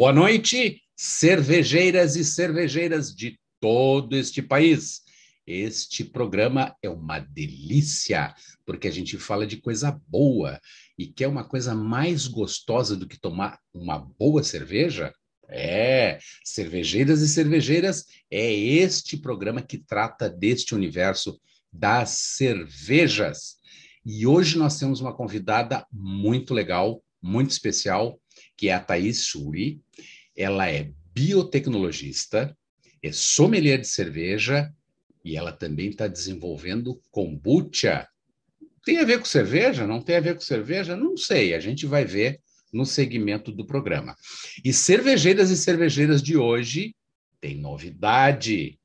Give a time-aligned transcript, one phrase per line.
[0.00, 5.02] Boa noite, cervejeiras e cervejeiras de todo este país.
[5.46, 10.58] Este programa é uma delícia, porque a gente fala de coisa boa
[10.96, 15.12] e quer uma coisa mais gostosa do que tomar uma boa cerveja?
[15.46, 21.38] É, cervejeiras e cervejeiras é este programa que trata deste universo
[21.70, 22.08] das
[22.38, 23.56] cervejas.
[24.02, 28.18] E hoje nós temos uma convidada muito legal, muito especial,
[28.60, 29.80] que é a Thaís Suri.
[30.36, 32.54] Ela é biotecnologista,
[33.02, 34.70] é sommelier de cerveja
[35.24, 38.06] e ela também está desenvolvendo kombucha.
[38.84, 39.86] Tem a ver com cerveja?
[39.86, 40.94] Não tem a ver com cerveja?
[40.94, 42.38] Não sei, a gente vai ver
[42.70, 44.14] no segmento do programa.
[44.62, 46.94] E cervejeiras e cervejeiras de hoje
[47.40, 48.78] tem novidade.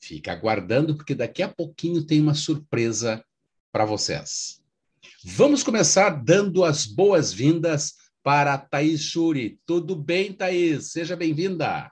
[0.00, 3.24] Fica aguardando, porque daqui a pouquinho tem uma surpresa
[3.70, 4.60] para vocês.
[5.24, 9.58] Vamos começar dando as boas-vindas para a Thaís Shuri.
[9.66, 10.92] Tudo bem, Thaís?
[10.92, 11.90] Seja bem-vinda.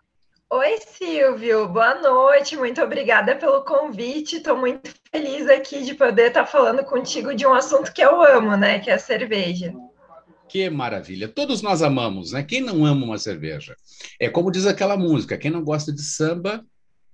[0.49, 1.69] Oi, Silvio.
[1.69, 2.57] Boa noite.
[2.57, 4.37] Muito obrigada pelo convite.
[4.37, 8.57] Estou muito feliz aqui de poder estar falando contigo de um assunto que eu amo,
[8.57, 8.79] né?
[8.79, 9.75] Que é a cerveja.
[10.49, 11.29] Que maravilha.
[11.29, 12.43] Todos nós amamos, né?
[12.43, 13.75] Quem não ama uma cerveja?
[14.21, 16.65] É como diz aquela música: quem não gosta de samba,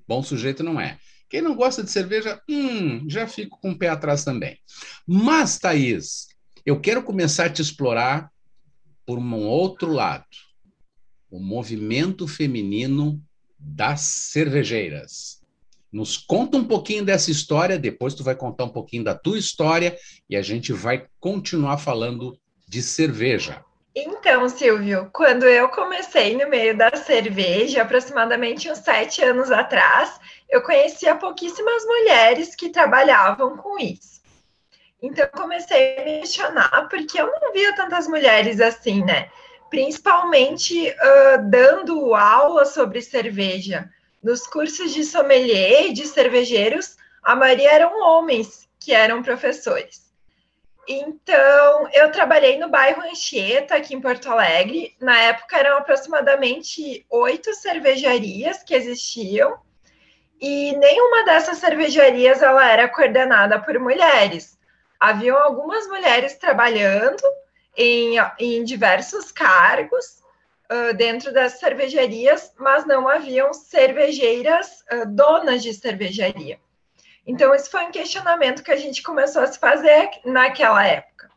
[0.06, 0.98] bom sujeito não é.
[1.30, 4.58] Quem não gosta de cerveja, hum, já fico com o pé atrás também.
[5.06, 6.26] Mas, Thaís,
[6.66, 8.30] eu quero começar a te explorar
[9.06, 10.24] por um outro lado,
[11.30, 13.20] o movimento feminino
[13.58, 15.40] das cervejeiras.
[15.92, 19.96] Nos conta um pouquinho dessa história, depois tu vai contar um pouquinho da tua história
[20.28, 23.62] e a gente vai continuar falando de cerveja.
[23.94, 30.18] Então, Silvio, quando eu comecei no meio da cerveja, aproximadamente uns sete anos atrás,
[30.48, 34.21] eu conhecia pouquíssimas mulheres que trabalhavam com isso.
[35.02, 39.28] Então, eu comecei a me porque eu não via tantas mulheres assim, né?
[39.68, 43.90] Principalmente uh, dando aula sobre cerveja.
[44.22, 50.12] Nos cursos de sommelier e de cervejeiros, a maioria eram homens que eram professores.
[50.86, 54.94] Então, eu trabalhei no bairro Anchieta, aqui em Porto Alegre.
[55.00, 59.58] Na época, eram aproximadamente oito cervejarias que existiam,
[60.40, 64.56] e nenhuma dessas cervejarias ela era coordenada por mulheres
[65.02, 67.22] haviam algumas mulheres trabalhando
[67.76, 70.22] em, em diversos cargos
[70.70, 76.60] uh, dentro das cervejarias, mas não haviam cervejeiras uh, donas de cervejaria.
[77.26, 81.28] Então, isso foi um questionamento que a gente começou a se fazer naquela época.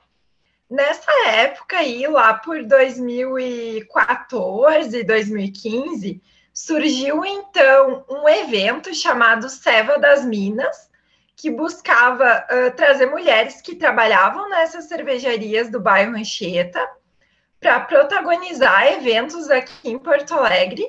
[0.70, 6.22] Nessa época aí, lá por 2014, 2015,
[6.54, 10.88] surgiu então um evento chamado Seva das Minas,
[11.36, 16.88] que buscava uh, trazer mulheres que trabalhavam nessas cervejarias do bairro Anchieta
[17.60, 20.88] para protagonizar eventos aqui em Porto Alegre,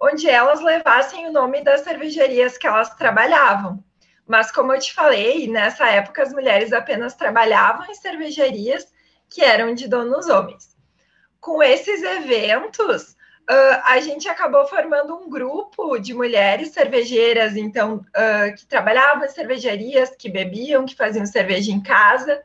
[0.00, 3.82] onde elas levassem o nome das cervejarias que elas trabalhavam.
[4.26, 8.86] Mas, como eu te falei, nessa época as mulheres apenas trabalhavam em cervejarias
[9.28, 10.76] que eram de donos homens.
[11.40, 13.16] Com esses eventos,
[13.50, 19.30] Uh, a gente acabou formando um grupo de mulheres cervejeiras, então, uh, que trabalhavam em
[19.30, 22.42] cervejarias, que bebiam, que faziam cerveja em casa,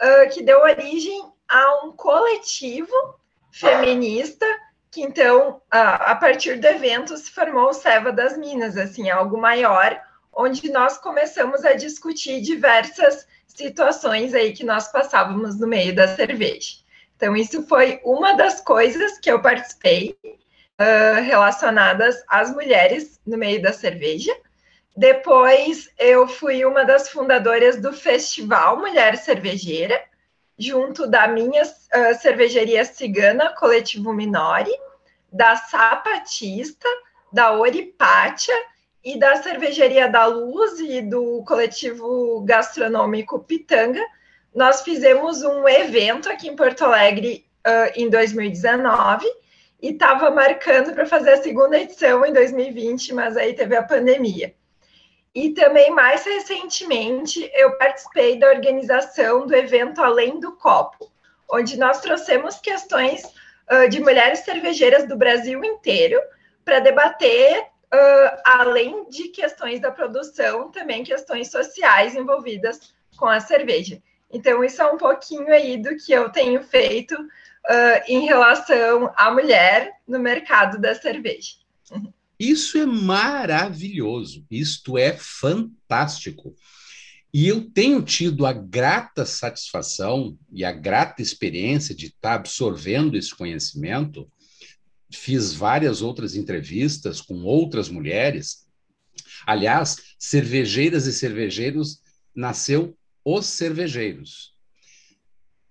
[0.00, 3.20] uh, que deu origem a um coletivo
[3.52, 4.46] feminista,
[4.90, 10.00] que então, a partir do evento, se formou o Seva das Minas, assim, algo maior,
[10.32, 16.83] onde nós começamos a discutir diversas situações aí que nós passávamos no meio da cerveja.
[17.16, 23.62] Então, isso foi uma das coisas que eu participei uh, relacionadas às mulheres no meio
[23.62, 24.34] da cerveja.
[24.96, 30.00] Depois, eu fui uma das fundadoras do Festival Mulher Cervejeira,
[30.58, 34.72] junto da minha uh, cervejaria cigana, Coletivo Minori,
[35.32, 36.88] da Sapatista,
[37.32, 38.54] da Oripátia
[39.04, 44.00] e da Cervejaria da Luz e do Coletivo Gastronômico Pitanga,
[44.54, 49.26] nós fizemos um evento aqui em Porto Alegre uh, em 2019
[49.82, 54.54] e estava marcando para fazer a segunda edição em 2020, mas aí teve a pandemia.
[55.34, 61.10] E também, mais recentemente, eu participei da organização do evento Além do Copo,
[61.50, 66.20] onde nós trouxemos questões uh, de mulheres cervejeiras do Brasil inteiro
[66.64, 74.00] para debater, uh, além de questões da produção, também questões sociais envolvidas com a cerveja.
[74.34, 79.30] Então, isso é um pouquinho aí do que eu tenho feito uh, em relação à
[79.30, 81.52] mulher no mercado da cerveja.
[82.38, 86.52] Isso é maravilhoso, isto é fantástico.
[87.32, 93.34] E eu tenho tido a grata satisfação e a grata experiência de estar absorvendo esse
[93.34, 94.28] conhecimento
[95.12, 98.66] fiz várias outras entrevistas com outras mulheres.
[99.46, 102.00] Aliás, cervejeiras e cervejeiros
[102.34, 104.54] nasceu os cervejeiros.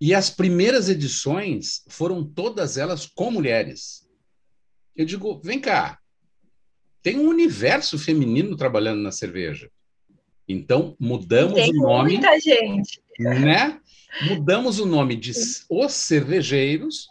[0.02, 4.08] E as primeiras edições foram todas elas com mulheres.
[4.96, 6.00] Eu digo, vem cá,
[7.02, 9.70] tem um universo feminino trabalhando na cerveja.
[10.48, 12.14] Então, mudamos tem o nome.
[12.14, 13.02] Muita gente.
[13.20, 13.80] Né?
[14.30, 15.32] Mudamos o nome de
[15.70, 17.08] Os Cervejeiros.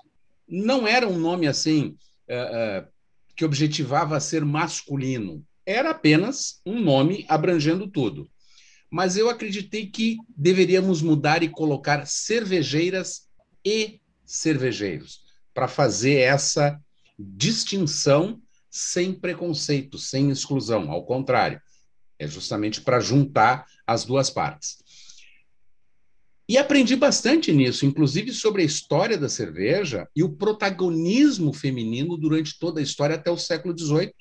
[0.49, 1.97] Não era um nome assim
[2.29, 2.89] uh, uh,
[3.35, 5.45] que objetivava ser masculino.
[5.65, 8.29] Era apenas um nome abrangendo tudo.
[8.93, 13.27] Mas eu acreditei que deveríamos mudar e colocar cervejeiras
[13.65, 15.23] e cervejeiros
[15.55, 16.79] para fazer essa
[17.19, 18.39] distinção
[18.71, 20.91] sem preconceito, sem exclusão.
[20.91, 21.59] Ao contrário,
[22.19, 24.77] é justamente para juntar as duas partes.
[26.47, 32.59] E aprendi bastante nisso, inclusive sobre a história da cerveja e o protagonismo feminino durante
[32.59, 34.13] toda a história até o século XVIII,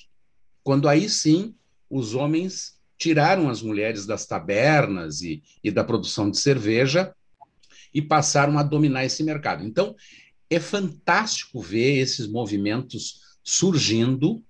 [0.64, 1.54] quando aí sim
[1.90, 7.12] os homens tiraram as mulheres das tabernas e, e da produção de cerveja
[7.92, 9.66] e passaram a dominar esse mercado.
[9.66, 9.96] Então,
[10.48, 14.44] é fantástico ver esses movimentos surgindo,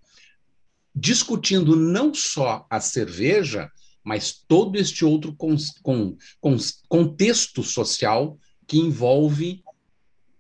[0.94, 3.72] discutindo não só a cerveja,
[4.04, 6.58] mas todo este outro con con con
[6.90, 8.38] contexto social
[8.68, 9.64] que envolve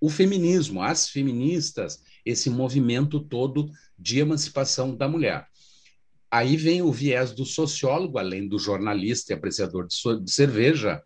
[0.02, 5.51] o feminismo, as feministas, esse movimento todo de emancipação da mulher.
[6.32, 11.04] Aí vem o viés do sociólogo, além do jornalista e apreciador de, de cerveja,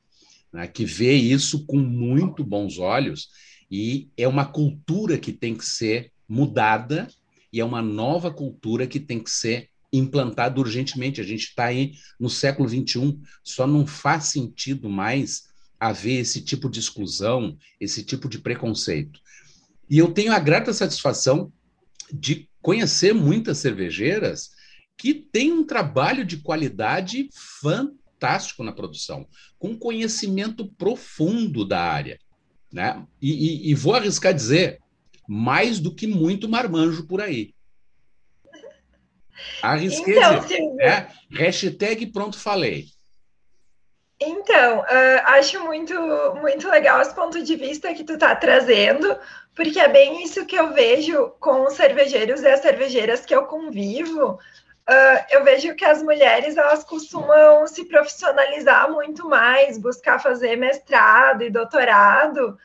[0.54, 3.30] né, que vê isso com muito bons olhos,
[3.69, 7.07] e é uma cultura que tem que ser mudada,
[7.51, 11.22] e é uma nova cultura que tem que ser implantado urgentemente.
[11.22, 15.45] A gente está aí no século XXI, só não faz sentido mais
[15.80, 19.19] haver esse tipo de exclusão, esse tipo de preconceito.
[19.89, 21.51] E eu tenho a grata satisfação
[22.12, 24.55] de conhecer muitas cervejeiras
[24.97, 27.30] que têm um trabalho de qualidade
[27.62, 29.27] fantástico na produção,
[29.59, 32.19] com conhecimento profundo da área.
[32.71, 33.06] Né?
[33.21, 34.80] E, e, e vou arriscar dizer,
[35.27, 37.53] mais do que muito marmanjo por aí.
[39.62, 40.75] Arrisquei então.
[40.75, 41.09] Né?
[41.31, 42.88] Hashtag pronto falei.
[44.19, 45.94] Então, uh, acho muito,
[46.39, 49.18] muito legal esse ponto de vista que tu está trazendo,
[49.53, 53.44] porque é bem isso que eu vejo com os cervejeiros e as cervejeiras que eu
[53.45, 54.39] convivo.
[54.87, 61.41] Uh, eu vejo que as mulheres elas costumam se profissionalizar muito mais, buscar fazer mestrado
[61.41, 62.57] e doutorado,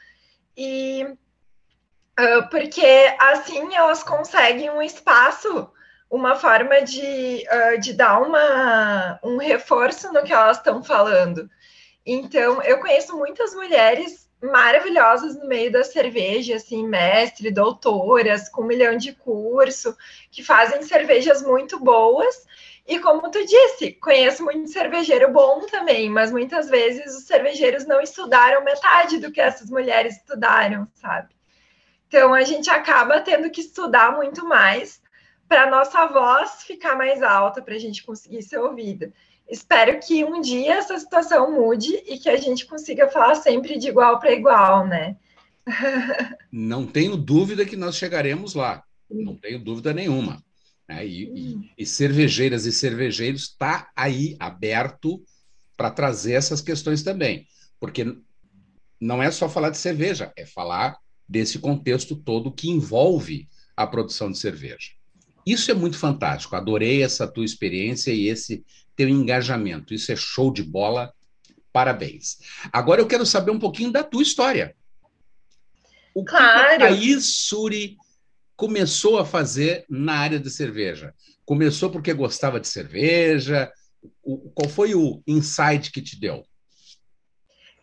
[0.55, 5.71] e uh, porque assim elas conseguem um espaço
[6.11, 11.49] uma forma de, uh, de dar uma, um reforço no que elas estão falando.
[12.05, 18.67] Então, eu conheço muitas mulheres maravilhosas no meio da cerveja, assim, mestre, doutoras, com um
[18.67, 19.97] milhão de curso,
[20.31, 22.47] que fazem cervejas muito boas.
[22.87, 28.01] E como tu disse, conheço muito cervejeiro bom também, mas muitas vezes os cervejeiros não
[28.01, 31.29] estudaram metade do que essas mulheres estudaram, sabe?
[32.09, 35.01] Então a gente acaba tendo que estudar muito mais
[35.49, 39.13] para nossa voz ficar mais alta, para a gente conseguir ser ouvida.
[39.51, 43.89] Espero que um dia essa situação mude e que a gente consiga falar sempre de
[43.89, 45.17] igual para igual, né?
[46.53, 50.43] Não tenho dúvida que nós chegaremos lá, não tenho dúvida nenhuma.
[50.89, 51.07] Né?
[51.07, 55.23] E, e, e cervejeiras e cervejeiros está aí aberto
[55.77, 57.47] para trazer essas questões também,
[57.79, 58.17] porque
[59.01, 64.31] não é só falar de cerveja, é falar desse contexto todo que envolve a produção
[64.31, 64.91] de cerveja.
[65.47, 66.55] Isso é muito fantástico.
[66.55, 68.65] Adorei essa tua experiência e esse
[69.01, 69.95] teu engajamento.
[69.95, 71.11] Isso é show de bola.
[71.73, 72.37] Parabéns.
[72.71, 74.77] Agora eu quero saber um pouquinho da tua história.
[76.15, 76.69] O claro.
[76.69, 77.97] que a Thaís Suri
[78.55, 81.15] começou a fazer na área de cerveja?
[81.47, 83.73] Começou porque gostava de cerveja?
[84.23, 86.45] O, qual foi o insight que te deu?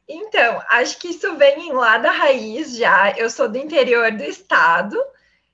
[0.07, 3.17] Então, acho que isso vem lá da raiz já.
[3.17, 4.95] Eu sou do interior do estado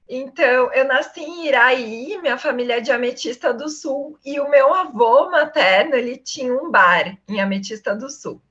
[0.07, 4.73] então, eu nasci em Iraí, minha família é de Ametista do Sul, e o meu
[4.73, 8.41] avô materno, ele tinha um bar em Ametista do Sul.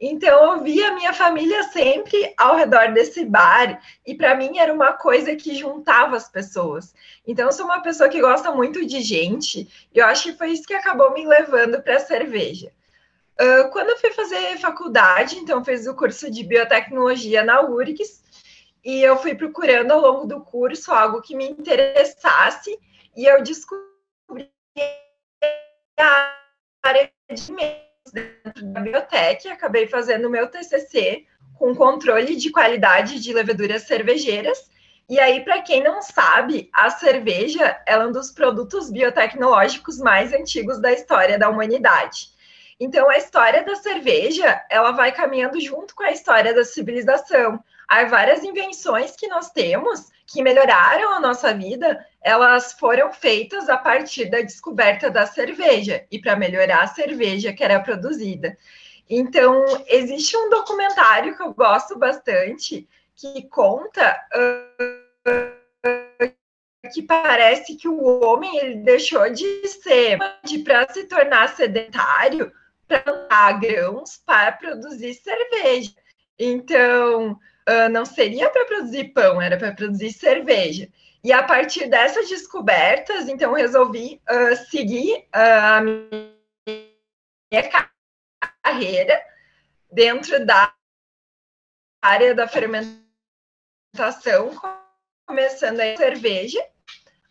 [0.00, 4.92] Então, eu via minha família sempre ao redor desse bar, e para mim era uma
[4.92, 6.94] coisa que juntava as pessoas.
[7.26, 10.50] Então, eu sou uma pessoa que gosta muito de gente, e eu acho que foi
[10.50, 12.72] isso que acabou me levando para a cerveja.
[13.40, 18.21] Uh, quando eu fui fazer faculdade, então, fiz o curso de biotecnologia na URGS,
[18.84, 22.78] e eu fui procurando ao longo do curso algo que me interessasse
[23.16, 24.50] e eu descobri
[25.98, 26.36] a
[26.82, 33.20] área de meios dentro da biblioteca, acabei fazendo o meu TCC com controle de qualidade
[33.20, 34.70] de leveduras cervejeiras
[35.08, 40.80] E aí, para quem não sabe, a cerveja é um dos produtos biotecnológicos mais antigos
[40.80, 42.30] da história da humanidade.
[42.80, 47.62] Então, a história da cerveja, ela vai caminhando junto com a história da civilização.
[47.92, 53.76] Há várias invenções que nós temos que melhoraram a nossa vida, elas foram feitas a
[53.76, 58.56] partir da descoberta da cerveja e para melhorar a cerveja que era produzida.
[59.10, 65.52] Então, existe um documentário que eu gosto bastante que conta uh,
[66.94, 70.16] que parece que o homem ele deixou de ser
[70.64, 72.50] para se tornar sedentário
[72.88, 75.92] para plantar grãos para produzir cerveja.
[76.38, 77.38] Então,
[77.68, 80.88] uh, não seria para produzir pão, era para produzir cerveja.
[81.24, 87.70] E a partir dessas descobertas, então, resolvi uh, seguir uh, a minha
[88.64, 89.22] carreira
[89.90, 90.74] dentro da
[92.02, 93.00] área da fermentação,
[95.26, 96.60] começando a cerveja.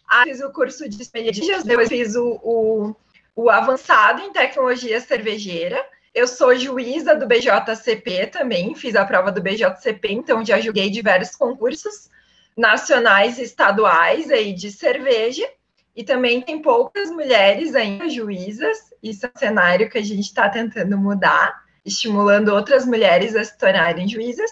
[0.07, 2.95] Aí fiz o curso de espelhadilhas, depois fiz o, o,
[3.35, 9.41] o avançado em tecnologia cervejeira, eu sou juíza do BJCP também, fiz a prova do
[9.41, 12.09] BJCP, então já joguei diversos concursos
[12.57, 15.47] nacionais e estaduais aí de cerveja.
[15.95, 20.47] E também tem poucas mulheres ainda juízas, isso é um cenário que a gente está
[20.47, 24.51] tentando mudar, estimulando outras mulheres a se tornarem juízas.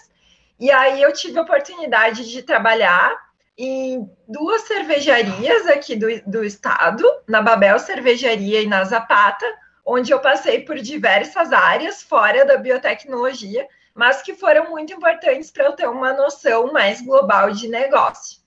[0.58, 3.16] E aí eu tive a oportunidade de trabalhar
[3.56, 9.46] em duas cervejarias aqui do, do estado, na Babel Cervejaria e na Zapata,
[9.92, 15.64] onde eu passei por diversas áreas fora da biotecnologia, mas que foram muito importantes para
[15.64, 18.38] eu ter uma noção mais global de negócio.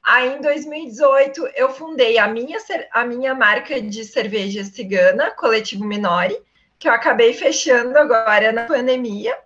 [0.00, 2.58] Aí, em 2018, eu fundei a minha,
[2.92, 6.40] a minha marca de cerveja cigana, Coletivo Minori,
[6.78, 9.36] que eu acabei fechando agora na pandemia.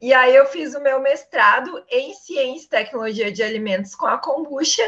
[0.00, 4.18] E aí, eu fiz o meu mestrado em Ciência e Tecnologia de Alimentos com a
[4.18, 4.82] kombucha,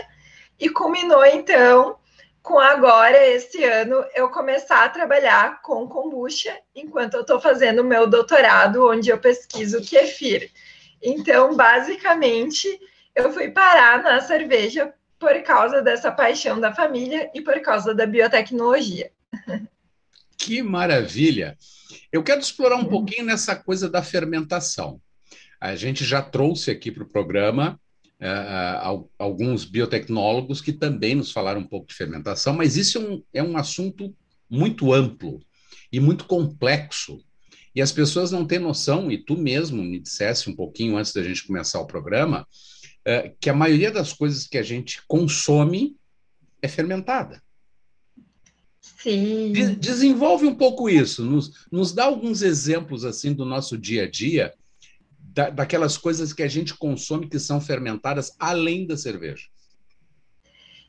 [0.59, 1.97] e culminou, então,
[2.43, 7.85] com agora, esse ano, eu começar a trabalhar com kombucha, enquanto eu estou fazendo o
[7.85, 10.51] meu doutorado, onde eu pesquiso kefir.
[11.01, 12.69] Então, basicamente,
[13.15, 18.05] eu fui parar na cerveja por causa dessa paixão da família e por causa da
[18.07, 19.13] biotecnologia.
[20.37, 21.57] Que maravilha!
[22.11, 25.01] Eu quero explorar um pouquinho nessa coisa da fermentação.
[25.61, 27.81] A gente já trouxe aqui para o programa
[28.23, 33.23] uh, alguns biotecnólogos que também nos falaram um pouco de fermentação, mas isso é um,
[33.35, 34.15] é um assunto
[34.49, 35.41] muito amplo
[35.91, 37.23] e muito complexo.
[37.75, 41.23] E as pessoas não têm noção, e tu mesmo me dissesse um pouquinho antes da
[41.23, 42.47] gente começar o programa,
[43.07, 45.97] uh, que a maioria das coisas que a gente consome
[46.61, 47.43] é fermentada.
[49.03, 49.53] Sim.
[49.81, 54.55] desenvolve um pouco isso, nos, nos dá alguns exemplos assim do nosso dia a dia
[55.33, 59.47] da, daquelas coisas que a gente consome que são fermentadas além da cerveja?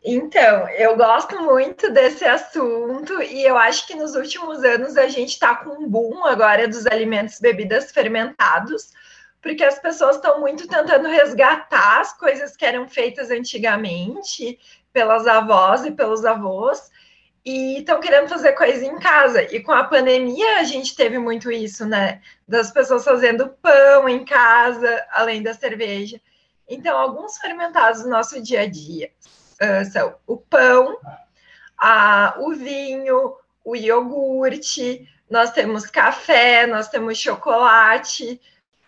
[0.06, 5.30] Então, eu gosto muito desse assunto e eu acho que nos últimos anos a gente
[5.30, 8.92] está com um boom agora dos alimentos bebidas fermentados,
[9.42, 14.60] porque as pessoas estão muito tentando resgatar as coisas que eram feitas antigamente
[14.92, 16.92] pelas avós e pelos avós
[17.46, 19.44] e estão querendo fazer coisa em casa.
[19.54, 22.22] E com a pandemia a gente teve muito isso, né?
[22.48, 26.20] Das pessoas fazendo pão em casa, além da cerveja.
[26.68, 29.12] Então, alguns fermentados do nosso dia a dia
[29.62, 30.98] uh, são o pão,
[31.78, 38.40] a, o vinho, o iogurte, nós temos café, nós temos chocolate.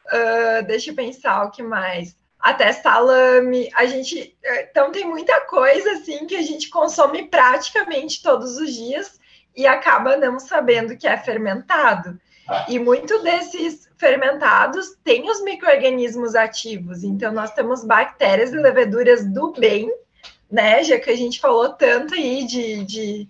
[0.07, 3.71] Uh, deixa eu pensar o que mais até salame.
[3.73, 4.37] A gente
[4.69, 9.19] então tem muita coisa assim que a gente consome praticamente todos os dias
[9.55, 12.19] e acaba não sabendo que é fermentado.
[12.67, 17.03] E muito desses fermentados têm os micro-organismos ativos.
[17.03, 19.91] Então, nós temos bactérias e leveduras do bem,
[20.51, 20.83] né?
[20.83, 23.27] Já que a gente falou tanto aí de, de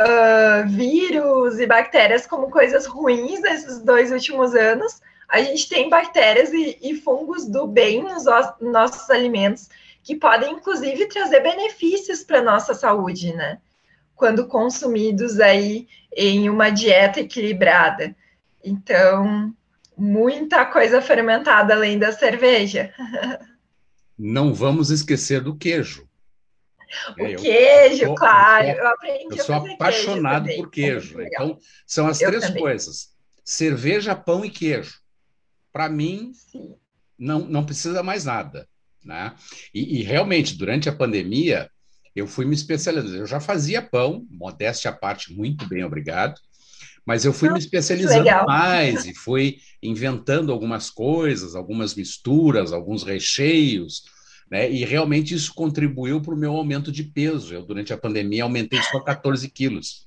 [0.00, 5.00] uh, vírus e bactérias como coisas ruins nesses dois últimos anos,
[5.30, 8.24] a gente tem bactérias e, e fungos do bem nos
[8.60, 9.68] nossos alimentos,
[10.02, 13.58] que podem, inclusive, trazer benefícios para a nossa saúde, né?
[14.16, 18.14] Quando consumidos aí em uma dieta equilibrada.
[18.64, 19.54] Então,
[19.96, 22.92] muita coisa fermentada além da cerveja.
[24.18, 26.08] Não vamos esquecer do queijo.
[27.16, 28.66] O é, queijo, eu, claro.
[28.66, 31.22] Eu, eu aprendi eu sou apaixonado queijo por queijo.
[31.22, 32.60] Então, são as três também.
[32.60, 35.00] coisas: cerveja, pão e queijo
[35.72, 36.32] para mim,
[37.18, 38.68] não, não precisa mais nada.
[39.04, 39.34] Né?
[39.74, 41.70] E, e, realmente, durante a pandemia,
[42.14, 43.16] eu fui me especializando.
[43.16, 46.40] Eu já fazia pão, modéstia à parte, muito bem, obrigado.
[47.06, 48.46] Mas eu fui me especializando Legal.
[48.46, 54.04] mais e fui inventando algumas coisas, algumas misturas, alguns recheios,
[54.50, 54.70] Né?
[54.70, 57.54] E realmente isso contribuiu para o meu aumento de peso.
[57.54, 60.06] Eu, durante a pandemia, aumentei só 14 quilos.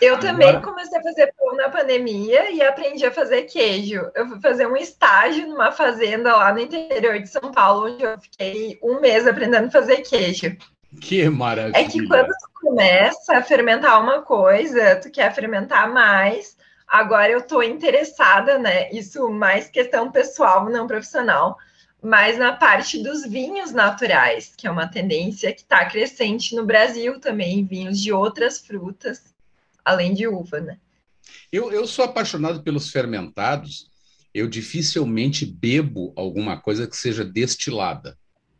[0.00, 0.64] Eu também Agora...
[0.64, 4.10] comecei a fazer pão na pandemia e aprendi a fazer queijo.
[4.14, 8.18] Eu fui fazer um estágio numa fazenda lá no interior de São Paulo, onde eu
[8.18, 10.56] fiquei um mês aprendendo a fazer queijo.
[11.00, 11.78] Que maravilha!
[11.78, 16.56] É que quando tu começa a fermentar uma coisa, tu quer fermentar mais.
[16.86, 18.90] Agora eu estou interessada, né?
[18.90, 21.56] Isso mais questão pessoal, não profissional,
[22.02, 27.18] mas na parte dos vinhos naturais, que é uma tendência que está crescente no Brasil
[27.18, 29.33] também, vinhos de outras frutas
[29.84, 30.78] além de uva, né?
[31.52, 33.88] Eu, eu sou apaixonado pelos fermentados.
[34.32, 38.18] Eu dificilmente bebo alguma coisa que seja destilada.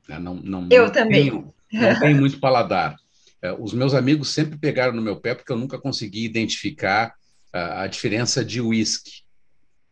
[0.09, 0.19] Né?
[0.19, 1.31] Não, não, eu não também.
[1.31, 2.97] Tenho, não tenho muito paladar.
[3.43, 7.15] É, os meus amigos sempre pegaram no meu pé porque eu nunca consegui identificar
[7.53, 9.23] a, a diferença de whisky.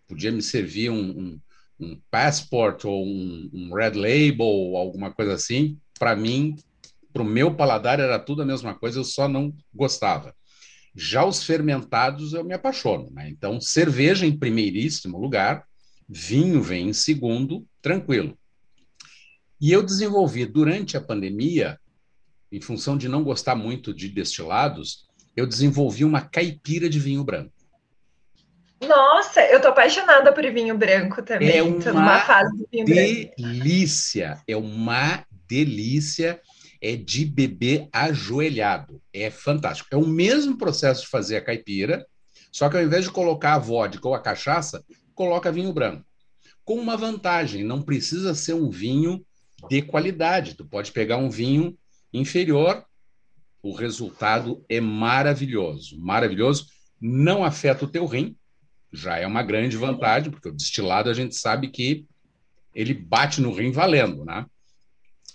[0.08, 1.40] Podia me servir um, um,
[1.80, 5.78] um passport ou um, um, red label ou alguma coisa assim.
[5.98, 6.56] Para mim,
[7.12, 10.34] para o meu paladar era tudo a mesma coisa, eu só não gostava.
[10.94, 13.10] Já os fermentados eu me apaixono.
[13.10, 13.28] Né?
[13.30, 15.66] Então, cerveja em primeiríssimo lugar,
[16.08, 18.36] vinho vem em segundo, tranquilo.
[19.60, 21.78] E eu desenvolvi durante a pandemia,
[22.50, 27.52] em função de não gostar muito de destilados, eu desenvolvi uma caipira de vinho branco.
[28.86, 31.56] Nossa, eu tô apaixonada por vinho branco também.
[31.56, 36.40] É uma fase de vinho delícia, é uma delícia
[36.82, 39.00] é de beber ajoelhado.
[39.12, 39.88] É fantástico.
[39.92, 42.04] É o mesmo processo de fazer a caipira,
[42.50, 44.84] só que ao invés de colocar a vodka ou a cachaça,
[45.14, 46.04] coloca vinho branco.
[46.64, 49.24] Com uma vantagem, não precisa ser um vinho
[49.70, 50.54] de qualidade.
[50.54, 51.78] Tu pode pegar um vinho
[52.12, 52.84] inferior,
[53.62, 55.98] o resultado é maravilhoso.
[56.00, 56.66] Maravilhoso.
[57.00, 58.36] Não afeta o teu rim,
[58.92, 62.06] já é uma grande vantagem, porque o destilado a gente sabe que
[62.74, 64.46] ele bate no rim valendo, né?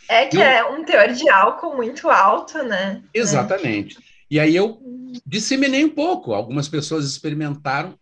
[0.10, 0.42] É que eu...
[0.42, 3.04] é um teor de álcool muito alto, né?
[3.14, 3.98] Exatamente.
[4.30, 4.80] E aí eu
[5.26, 6.34] disseminei um pouco.
[6.34, 7.98] Algumas pessoas experimentaram,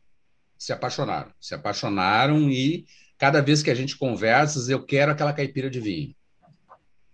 [0.58, 1.32] se apaixonaram.
[1.40, 2.86] Se apaixonaram e
[3.18, 6.16] cada vez que a gente conversa, eu quero aquela caipira de vinho.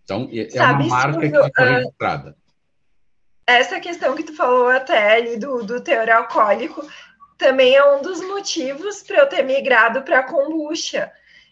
[0.03, 2.35] Então, é Sabe, uma marca que ah, registrada.
[3.47, 6.85] Essa questão que tu falou até ali do, do teor alcoólico
[7.37, 11.11] também é um dos motivos para eu ter migrado para a kombucha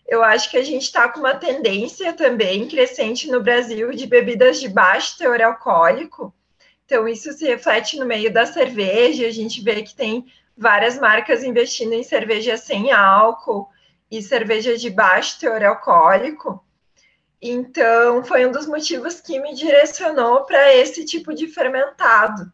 [0.10, 4.60] eu acho que a gente está com uma tendência também crescente no Brasil de bebidas
[4.60, 6.34] de baixo teor alcoólico.
[6.86, 9.28] Então, isso se reflete no meio da cerveja.
[9.28, 10.26] A gente vê que tem
[10.58, 13.69] várias marcas investindo em cerveja sem álcool
[14.10, 16.65] e cerveja de baixo teor alcoólico.
[17.39, 22.52] Então, foi um dos motivos que me direcionou para esse tipo de fermentado.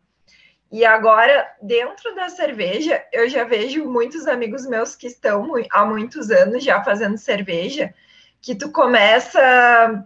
[0.71, 6.32] E agora, dentro da cerveja, eu já vejo muitos amigos meus que estão há muitos
[6.32, 7.93] anos já fazendo cerveja,
[8.41, 10.06] que tu começa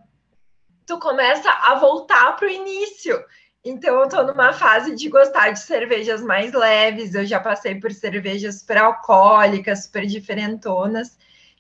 [0.86, 3.24] tu começa a voltar para o início.
[3.64, 7.14] Então, eu estou numa fase de gostar de cervejas mais leves.
[7.14, 11.16] Eu já passei por cervejas super alcoólicas, super diferentonas.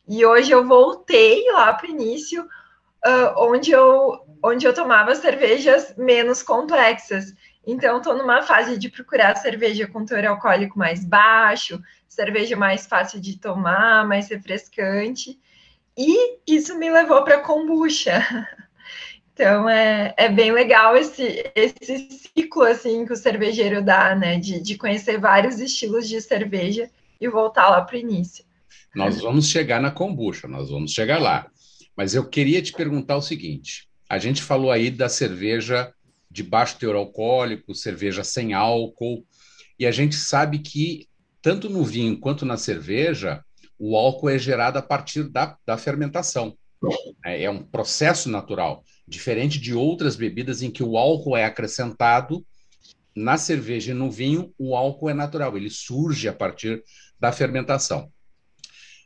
[0.08, 5.94] E hoje eu voltei lá para o início, uh, onde, eu, onde eu tomava cervejas
[5.96, 7.36] menos complexas.
[7.66, 13.20] Então, estou numa fase de procurar cerveja com teor alcoólico mais baixo, cerveja mais fácil
[13.20, 15.40] de tomar, mais refrescante.
[15.98, 18.20] E isso me levou para kombucha.
[19.40, 24.38] Então, é, é bem legal esse, esse ciclo assim que o cervejeiro dá, né?
[24.38, 26.90] De, de conhecer vários estilos de cerveja
[27.22, 28.44] e voltar lá para o início.
[28.94, 31.50] Nós vamos chegar na kombucha, nós vamos chegar lá.
[31.96, 35.94] Mas eu queria te perguntar o seguinte: a gente falou aí da cerveja
[36.30, 39.26] de baixo teor alcoólico, cerveja sem álcool.
[39.78, 41.08] E a gente sabe que,
[41.42, 43.44] tanto no vinho quanto na cerveja,
[43.78, 46.58] o álcool é gerado a partir da, da fermentação.
[47.26, 52.46] É, é um processo natural, diferente de outras bebidas em que o álcool é acrescentado.
[53.16, 56.84] Na cerveja e no vinho, o álcool é natural, ele surge a partir
[57.20, 58.12] da fermentação.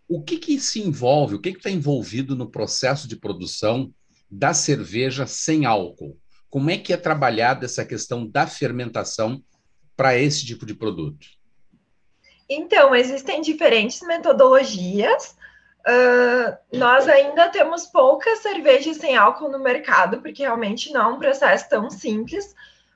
[0.08, 3.92] O que, que se envolve, o que está envolvido no processo de produção
[4.30, 6.20] da cerveja sem álcool?
[6.54, 9.44] Como é que é trabalhada essa questão da fermentação
[9.98, 11.26] para esse tipo de produto?
[12.48, 15.36] Então, existem diferentes metodologias.
[15.80, 21.18] Uh, nós ainda temos poucas cervejas sem álcool no mercado, porque realmente não é um
[21.18, 22.54] processo tão simples,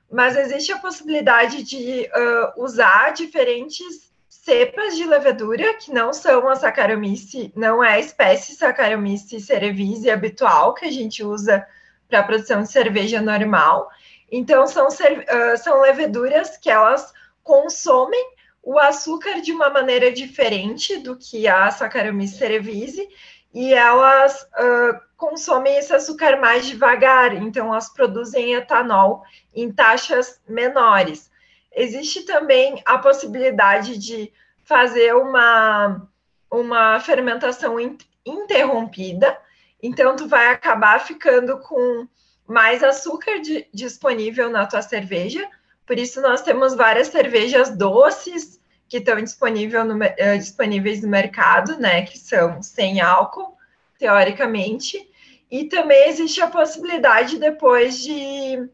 [0.08, 6.54] mas existe a possibilidade de uh, usar diferentes cepas de levedura, que não são a
[6.54, 11.66] Saccharomyces, não é a espécie Saccharomyces cerevisiae habitual que a gente usa
[12.08, 13.88] para a produção de cerveja normal.
[14.30, 21.16] Então, são, uh, são leveduras que elas consomem o açúcar de uma maneira diferente do
[21.16, 23.08] que a Saccharomyces cerevisiae,
[23.54, 29.22] e elas uh, consomem esse açúcar mais devagar, então elas produzem etanol
[29.54, 31.30] em taxas menores.
[31.74, 34.32] Existe também a possibilidade de
[34.64, 36.06] fazer uma,
[36.50, 37.76] uma fermentação
[38.24, 39.38] interrompida,
[39.82, 42.06] então tu vai acabar ficando com
[42.46, 45.46] mais açúcar de, disponível na tua cerveja,
[45.86, 51.78] por isso nós temos várias cervejas doces que estão disponível no, uh, disponíveis no mercado,
[51.78, 53.56] né, que são sem álcool,
[53.98, 55.08] teoricamente,
[55.50, 58.68] e também existe a possibilidade depois de,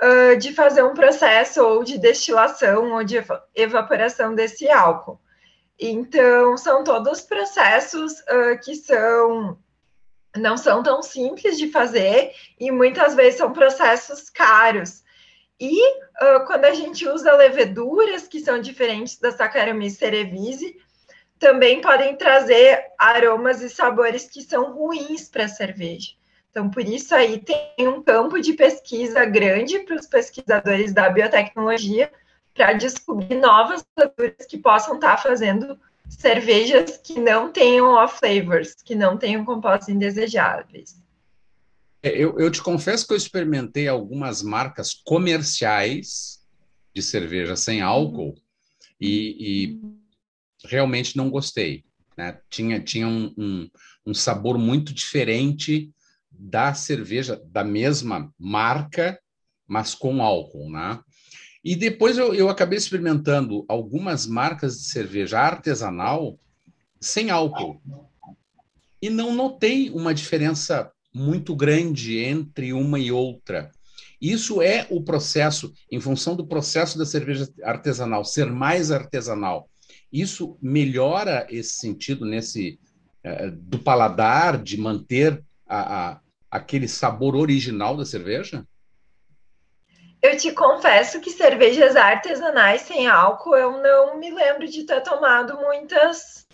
[0.00, 3.16] uh, de fazer um processo ou de destilação ou de
[3.54, 5.20] evaporação desse álcool.
[5.78, 9.56] Então, são todos processos uh, que são
[10.36, 15.02] não são tão simples de fazer e muitas vezes são processos caros.
[15.60, 20.76] E uh, quando a gente usa leveduras que são diferentes da Saccharomyces cerevisiae,
[21.38, 26.12] também podem trazer aromas e sabores que são ruins para a cerveja.
[26.50, 32.10] Então, por isso aí tem um campo de pesquisa grande para os pesquisadores da biotecnologia
[32.54, 38.74] para descobrir novas leveduras que possam estar tá fazendo cervejas que não tenham off flavors,
[38.74, 41.00] que não tenham compostos indesejáveis.
[42.02, 46.40] É, eu, eu te confesso que eu experimentei algumas marcas comerciais
[46.94, 48.34] de cerveja sem álcool
[49.00, 49.80] e, e
[50.64, 51.84] realmente não gostei.
[52.16, 52.38] Né?
[52.48, 53.70] Tinha, tinha um, um,
[54.06, 55.92] um sabor muito diferente
[56.30, 59.18] da cerveja da mesma marca,
[59.66, 61.00] mas com álcool, né?
[61.64, 66.38] E depois eu, eu acabei experimentando algumas marcas de cerveja artesanal
[67.00, 67.80] sem álcool.
[69.00, 73.70] E não notei uma diferença muito grande entre uma e outra.
[74.20, 79.68] Isso é o processo, em função do processo da cerveja artesanal ser mais artesanal
[80.12, 82.78] isso melhora esse sentido nesse
[83.22, 88.66] é, do paladar, de manter a, a, aquele sabor original da cerveja?
[90.20, 95.56] Eu te confesso que cervejas artesanais sem álcool eu não me lembro de ter tomado
[95.56, 96.46] muitas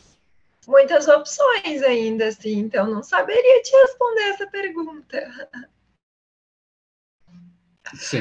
[0.67, 5.49] muitas opções ainda assim, então não saberia te responder essa pergunta.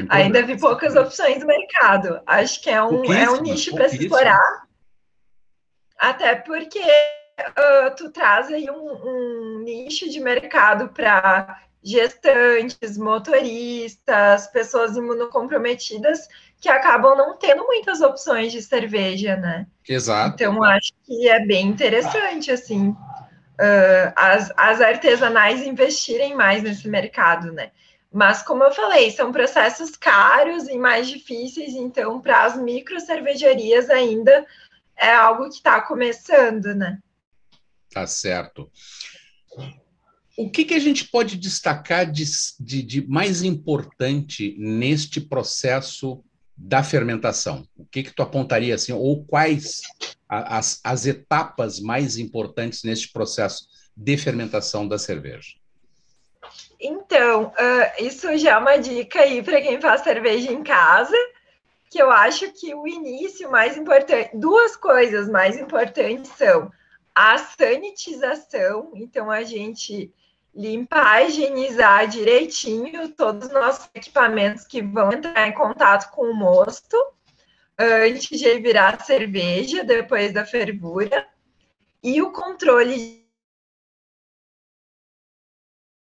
[0.09, 2.21] Ainda vi poucas opções no mercado.
[2.25, 4.67] Acho que é um, é um nicho para se explorar.
[5.97, 14.95] Até porque uh, tu traz aí um, um nicho de mercado para gestantes, motoristas, pessoas
[14.95, 16.27] imunocomprometidas
[16.59, 19.67] que acabam não tendo muitas opções de cerveja, né?
[19.87, 20.35] Exato.
[20.35, 27.51] Então, acho que é bem interessante, assim, uh, as, as artesanais investirem mais nesse mercado,
[27.51, 27.71] né?
[28.11, 33.89] Mas, como eu falei, são processos caros e mais difíceis, então, para as micro cervejarias
[33.89, 34.45] ainda
[34.95, 36.99] é algo que está começando, né?
[37.91, 38.71] Tá certo.
[40.37, 42.23] O que, que a gente pode destacar de,
[42.59, 46.23] de, de, mais importante neste processo
[46.57, 47.67] da fermentação?
[47.77, 49.81] O que, que tu apontaria assim, ou quais
[50.27, 55.53] as, as etapas mais importantes neste processo de fermentação da cerveja?
[56.79, 61.15] Então, uh, isso já é uma dica aí para quem faz cerveja em casa
[61.93, 66.71] que eu acho que o início mais importante, duas coisas mais importantes são
[67.13, 70.11] a sanitização, então a gente
[70.55, 76.95] limpar, higienizar direitinho todos os nossos equipamentos que vão entrar em contato com o mosto
[77.77, 81.27] antes de virar cerveja, depois da fervura,
[82.03, 83.23] e o controle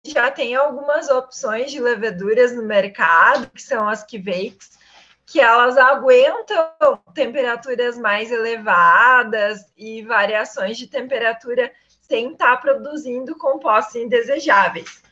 [0.06, 4.78] já tem algumas opções de leveduras no mercado, que são as Kveik's,
[5.26, 6.72] que elas aguentam
[7.12, 11.70] temperaturas mais elevadas e variações de temperatura
[12.08, 15.02] sem estar produzindo compostos indesejáveis.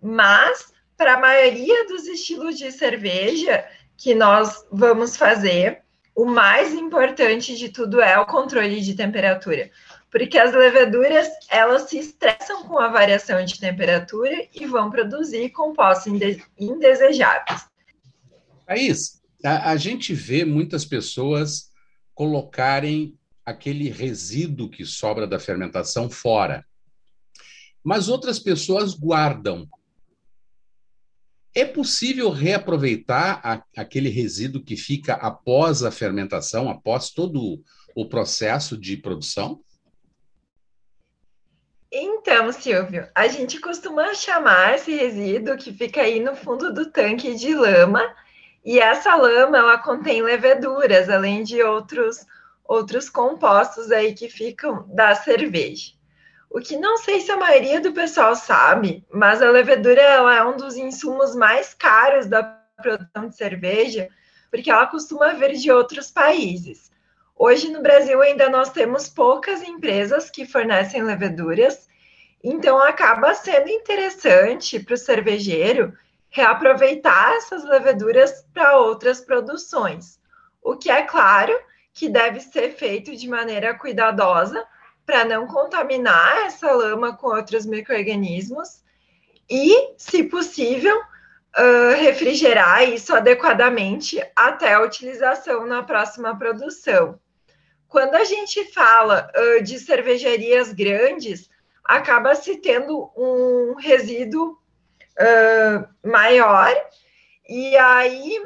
[0.00, 3.64] Mas, para a maioria dos estilos de cerveja
[3.96, 5.82] que nós vamos fazer,
[6.14, 9.70] o mais importante de tudo é o controle de temperatura,
[10.10, 16.12] porque as leveduras elas se estressam com a variação de temperatura e vão produzir compostos
[16.58, 17.66] indesejáveis.
[18.74, 19.16] Isso
[19.46, 21.70] a, a gente vê muitas pessoas
[22.14, 26.66] colocarem aquele resíduo que sobra da fermentação fora.
[27.82, 29.68] Mas outras pessoas guardam.
[31.54, 37.62] É possível reaproveitar a, aquele resíduo que fica após a fermentação, após todo
[37.94, 39.62] o processo de produção?
[41.90, 47.34] Então, Silvio, a gente costuma chamar esse resíduo que fica aí no fundo do tanque
[47.36, 48.02] de lama
[48.66, 52.26] e essa lama, ela contém leveduras, além de outros,
[52.68, 55.92] outros compostos aí que ficam da cerveja.
[56.50, 60.44] O que não sei se a maioria do pessoal sabe, mas a levedura ela é
[60.44, 62.42] um dos insumos mais caros da
[62.80, 64.08] produção de cerveja,
[64.50, 66.90] porque ela costuma vir de outros países.
[67.34, 71.86] Hoje no Brasil ainda nós temos poucas empresas que fornecem leveduras,
[72.42, 75.92] então acaba sendo interessante para o cervejeiro
[76.30, 80.18] reaproveitar essas leveduras para outras produções.
[80.62, 81.52] O que é claro
[81.96, 84.62] que deve ser feito de maneira cuidadosa
[85.06, 88.82] para não contaminar essa lama com outros micro-organismos
[89.48, 97.18] e, se possível, uh, refrigerar isso adequadamente até a utilização na próxima produção.
[97.88, 101.48] Quando a gente fala uh, de cervejarias grandes,
[101.82, 104.58] acaba se tendo um resíduo
[105.18, 106.74] uh, maior,
[107.48, 108.42] e aí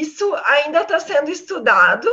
[0.00, 2.08] isso ainda está sendo estudado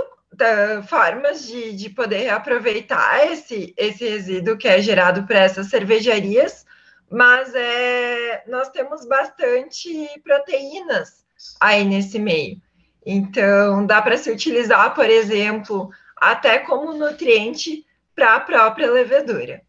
[0.88, 6.66] formas de, de poder aproveitar esse, esse resíduo que é gerado por essas cervejarias,
[7.12, 11.26] mas é, nós temos bastante proteínas
[11.60, 12.62] aí nesse meio.
[13.06, 19.62] Então, dá para se utilizar, por exemplo, até como nutriente para a própria levedura.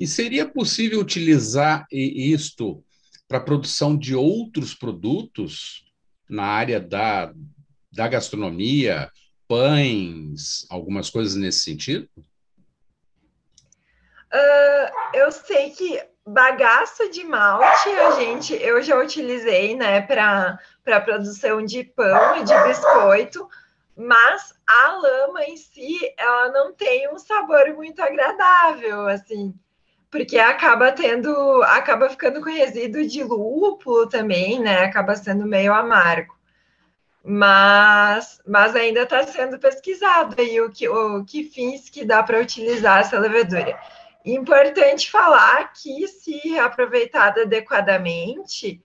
[0.00, 2.82] E seria possível utilizar isto
[3.32, 5.86] para a produção de outros produtos
[6.28, 7.32] na área da,
[7.90, 9.10] da gastronomia,
[9.48, 12.06] pães, algumas coisas nesse sentido?
[14.30, 21.00] Uh, eu sei que bagaço de malte a gente eu já utilizei né para para
[21.00, 23.48] produção de pão e de biscoito
[23.96, 29.52] mas a lama em si ela não tem um sabor muito agradável assim
[30.12, 36.40] porque acaba tendo acaba ficando com resíduo de lúpulo também né acaba sendo meio amargo
[37.24, 42.40] mas, mas ainda está sendo pesquisado aí o que, o que fins que dá para
[42.40, 43.78] utilizar essa levedura.
[44.24, 48.82] Importante falar que, se aproveitada adequadamente,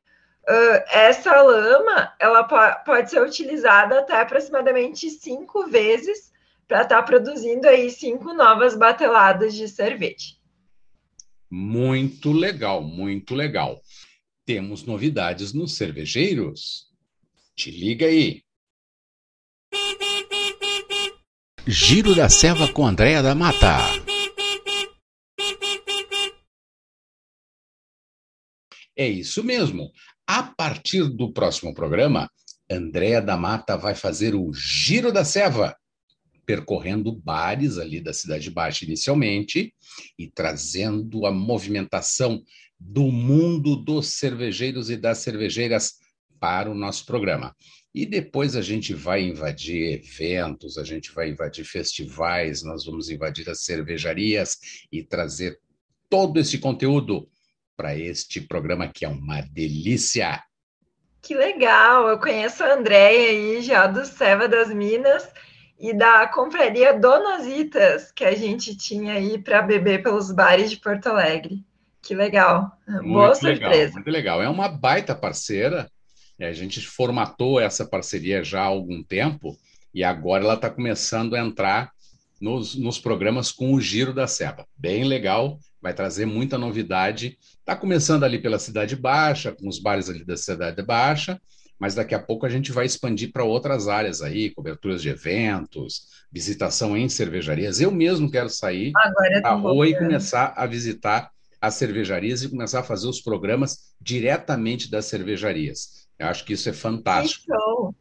[0.47, 6.31] uh, essa lama ela pode ser utilizada até aproximadamente cinco vezes
[6.67, 10.36] para estar tá produzindo aí cinco novas bateladas de cerveja.
[11.49, 13.81] Muito legal, muito legal.
[14.45, 16.87] Temos novidades nos cervejeiros.
[17.55, 18.43] Te liga aí.
[21.65, 23.77] Giro da Selva com Andréa da Mata.
[28.95, 29.91] É isso mesmo.
[30.25, 32.29] A partir do próximo programa,
[32.69, 35.77] Andréa da Mata vai fazer o Giro da Selva,
[36.47, 39.75] percorrendo bares ali da Cidade Baixa inicialmente
[40.17, 42.41] e trazendo a movimentação
[42.79, 45.95] do mundo dos cervejeiros e das cervejeiras
[46.39, 47.53] para o nosso programa.
[47.93, 53.49] E depois a gente vai invadir eventos, a gente vai invadir festivais, nós vamos invadir
[53.49, 54.57] as cervejarias
[54.89, 55.59] e trazer
[56.09, 57.27] todo esse conteúdo
[57.75, 60.41] para este programa que é uma delícia.
[61.21, 62.07] Que legal!
[62.07, 65.27] Eu conheço a Andréia aí já do Seva das Minas
[65.79, 71.07] e da compraria Donositas que a gente tinha aí para beber pelos bares de Porto
[71.07, 71.63] Alegre.
[72.01, 72.71] Que legal!
[72.87, 73.69] Muito Boa surpresa.
[73.69, 74.41] Legal, muito legal.
[74.41, 75.89] É uma baita parceira
[76.45, 79.57] a gente formatou essa parceria já há algum tempo
[79.93, 81.91] e agora ela está começando a entrar
[82.39, 84.67] nos, nos programas com o Giro da Seba.
[84.77, 87.37] Bem legal, vai trazer muita novidade.
[87.59, 91.41] Está começando ali pela Cidade Baixa, com os bares ali da Cidade Baixa,
[91.79, 96.07] mas daqui a pouco a gente vai expandir para outras áreas aí, coberturas de eventos,
[96.31, 97.79] visitação em cervejarias.
[97.79, 98.91] Eu mesmo quero sair
[99.43, 104.89] à rua e começar a visitar as cervejarias e começar a fazer os programas diretamente
[104.89, 106.07] das cervejarias.
[106.17, 107.43] Eu acho que isso é fantástico.
[107.45, 107.95] Então,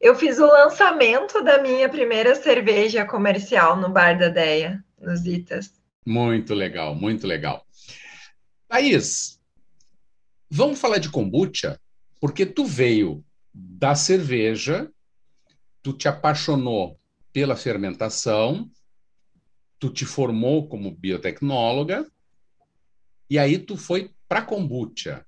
[0.00, 5.72] eu fiz o lançamento da minha primeira cerveja comercial no Bar da Deia, nos Itas.
[6.04, 7.66] Muito legal, muito legal.
[8.68, 9.40] Thaís,
[10.50, 11.80] vamos falar de kombucha?
[12.26, 14.90] Porque tu veio da cerveja,
[15.80, 16.98] tu te apaixonou
[17.32, 18.68] pela fermentação,
[19.78, 22.04] tu te formou como biotecnóloga,
[23.30, 25.24] e aí tu foi para kombucha.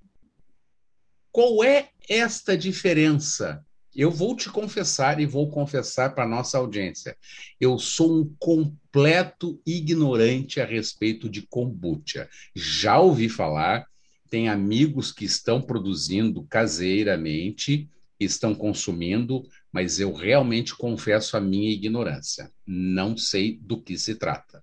[1.30, 3.64] Qual é esta diferença?
[3.94, 7.16] Eu vou te confessar e vou confessar para nossa audiência.
[7.60, 12.28] Eu sou um completo ignorante a respeito de kombucha.
[12.56, 13.86] Já ouvi falar,
[14.28, 17.88] tem amigos que estão produzindo caseiramente,
[18.18, 22.50] estão consumindo, mas eu realmente confesso a minha ignorância.
[22.66, 24.62] Não sei do que se trata.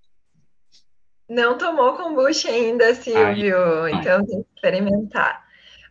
[1.28, 5.44] Não tomou kombucha ainda, Silvio, Ai, então tem que experimentar.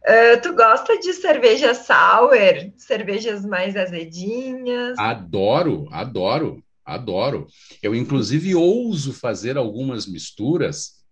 [0.02, 2.70] Uh, tu gosta de cerveja sour?
[2.76, 4.98] Cervejas mais azedinhas?
[4.98, 6.62] Adoro, adoro.
[6.84, 7.46] Adoro.
[7.82, 11.03] Eu, inclusive, ouso fazer algumas misturas.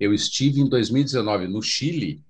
[0.00, 2.24] Eu estive em 2019 no Chile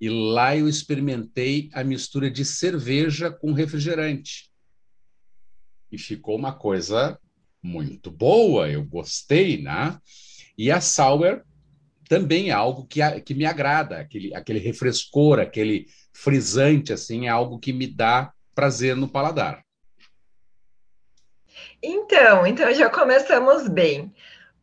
[0.00, 4.50] e lá eu experimentei a mistura de cerveja com refrigerante.
[5.90, 7.18] E ficou uma coisa
[7.60, 9.98] muito boa, eu gostei, né?
[10.56, 11.42] E a sour
[12.08, 17.58] também é algo que, que me agrada, aquele, aquele refrescor, aquele frisante, assim, é algo
[17.58, 19.64] que me dá prazer no paladar.
[21.82, 24.12] Então, então já começamos bem,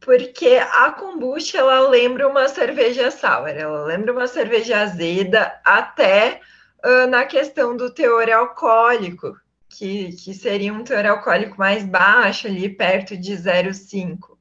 [0.02, 6.42] porque a kombucha ela lembra uma cerveja sour, ela lembra uma cerveja azeda, até
[6.84, 9.38] uh, na questão do teor alcoólico,
[9.70, 14.36] que, que seria um teor alcoólico mais baixo, ali perto de 0,5.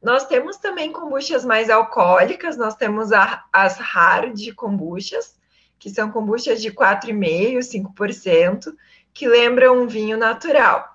[0.00, 5.36] Nós temos também kombuchas mais alcoólicas, nós temos a, as hard kombuchas,
[5.80, 8.72] que são kombuchas de 4,5%, 5%,
[9.12, 10.91] que lembram um vinho natural.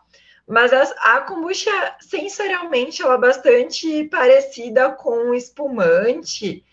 [0.48, 0.84] Mas a,
[1.18, 6.64] a kombucha, sensorialmente, ela é bastante parecida com espumante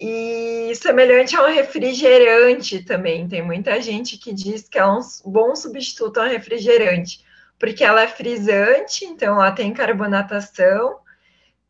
[0.00, 3.28] e semelhante a um refrigerante também.
[3.28, 7.22] Tem muita gente que diz que é um bom substituto a um refrigerante,
[7.58, 10.98] porque ela é frisante, então ela tem carbonatação.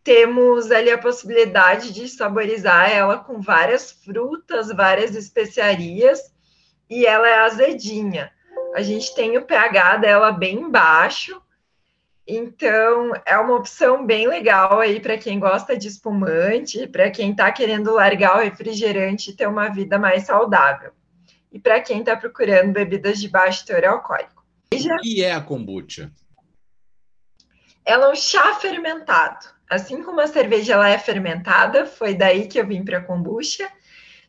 [0.04, 6.32] Temos ali a possibilidade de saborizar ela com várias frutas, várias especiarias,
[6.88, 8.30] e ela é azedinha
[8.74, 11.40] a gente tem o pH dela bem baixo,
[12.26, 17.50] então é uma opção bem legal aí para quem gosta de espumante, para quem está
[17.50, 20.92] querendo largar o refrigerante e ter uma vida mais saudável.
[21.50, 24.42] E para quem está procurando bebidas de baixo teor alcoólico.
[24.72, 26.10] O que é a kombucha?
[27.84, 29.46] Ela é um chá fermentado.
[29.68, 33.68] Assim como a cerveja ela é fermentada, foi daí que eu vim para a kombucha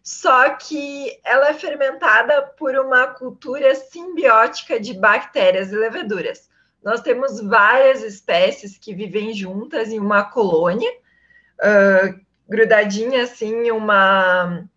[0.03, 6.49] só que ela é fermentada por uma cultura simbiótica de bactérias e leveduras.
[6.83, 14.67] Nós temos várias espécies que vivem juntas em uma colônia, uh, grudadinha assim em uma,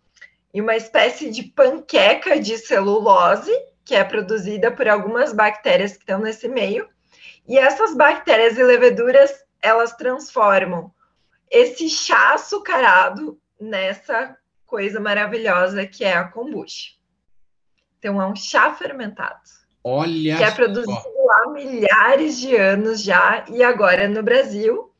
[0.54, 3.50] em uma espécie de panqueca de celulose,
[3.84, 6.88] que é produzida por algumas bactérias que estão nesse meio.
[7.48, 10.92] E essas bactérias e leveduras, elas transformam
[11.50, 14.36] esse chá açucarado nessa
[14.66, 16.92] coisa maravilhosa que é a kombucha.
[17.98, 19.40] Então, é um chá fermentado.
[19.82, 20.90] Olha Que é produzido
[21.30, 24.92] há milhares de anos já, e agora no Brasil,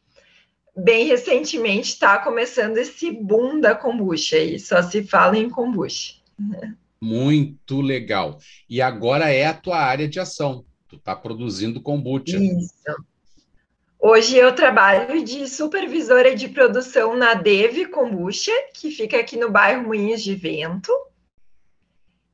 [0.77, 6.15] bem recentemente, está começando esse boom da kombucha, e só se fala em kombucha.
[7.01, 8.39] Muito legal.
[8.69, 10.65] E agora é a tua área de ação.
[10.89, 12.37] Tu está produzindo kombucha.
[12.37, 12.75] Isso.
[14.09, 19.83] Hoje eu trabalho de supervisora de produção na Deve Kombucha, que fica aqui no bairro
[19.83, 20.93] Moinhos de Vento.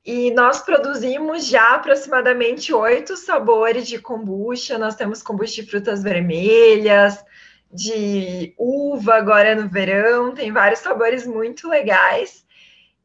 [0.04, 4.76] E nós produzimos já aproximadamente oito sabores de kombucha.
[4.76, 7.24] Nós temos kombucha de frutas vermelhas,
[7.72, 12.44] de uva agora no verão, tem vários sabores muito legais.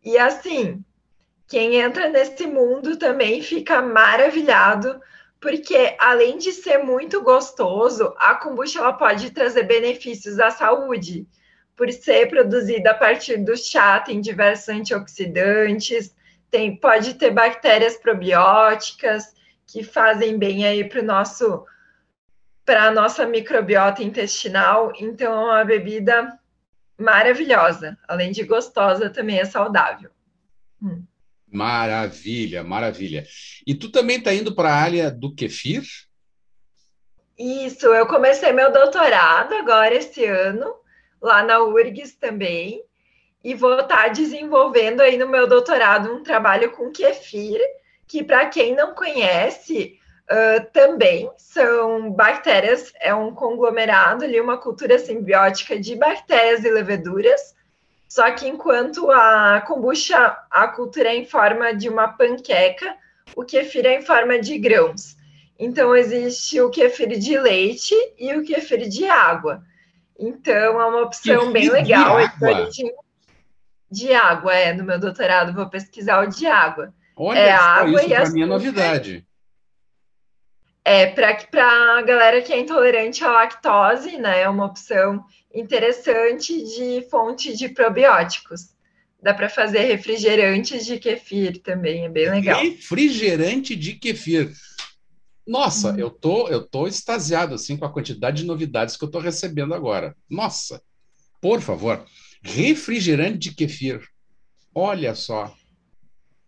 [0.04, 0.84] E assim,
[1.48, 5.00] quem entra nesse mundo também fica maravilhado
[5.48, 11.26] porque além de ser muito gostoso, a kombucha ela pode trazer benefícios à saúde,
[11.74, 16.14] por ser produzida a partir do chá, tem diversos antioxidantes,
[16.52, 19.34] tem, pode ter bactérias probióticas
[19.66, 21.66] que fazem bem aí para o nosso
[22.66, 26.38] para a nossa microbiota intestinal, então é uma bebida
[27.00, 30.12] maravilhosa, além de gostosa, também é saudável.
[30.84, 31.06] Hum.
[31.58, 33.26] Maravilha, maravilha.
[33.66, 35.82] E tu também está indo para a área do kefir?
[37.36, 40.72] Isso, eu comecei meu doutorado agora esse ano,
[41.20, 42.84] lá na URGS também,
[43.44, 47.60] e vou estar tá desenvolvendo aí no meu doutorado um trabalho com kefir,
[48.08, 50.00] que para quem não conhece,
[50.30, 57.57] uh, também são bactérias, é um conglomerado ali, uma cultura simbiótica de bactérias e leveduras,
[58.08, 62.96] só que enquanto a kombucha, a cultura é em forma de uma panqueca,
[63.36, 65.18] o kefir é em forma de grãos.
[65.60, 69.62] Então existe o kefir de leite e o kefir de água.
[70.18, 72.18] Então é uma opção kefir bem legal.
[72.18, 72.70] De água.
[73.90, 74.74] De, água, é.
[74.74, 76.94] No meu doutorado vou pesquisar o de água.
[77.16, 79.28] Olha, é água isso para mim é novidade.
[80.86, 84.44] É, para a galera que é intolerante à lactose, né?
[84.44, 88.76] É uma opção interessante de fonte de probióticos.
[89.22, 92.62] Dá para fazer refrigerantes de kefir também, é bem legal.
[92.62, 94.52] Refrigerante de kefir.
[95.46, 95.98] Nossa, hum.
[95.98, 99.74] eu tô eu tô extasiado assim com a quantidade de novidades que eu tô recebendo
[99.74, 100.16] agora.
[100.30, 100.82] Nossa.
[101.42, 102.06] Por favor,
[102.42, 104.02] refrigerante de kefir.
[104.74, 105.54] Olha só.